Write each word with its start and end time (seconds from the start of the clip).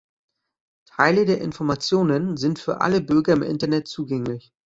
Teile 0.87 1.25
der 1.27 1.41
Informationen 1.41 2.35
sind 2.35 2.57
für 2.57 2.81
alle 2.81 3.01
Bürger 3.01 3.33
im 3.33 3.43
Internet 3.43 3.87
zugänglich. 3.87 4.51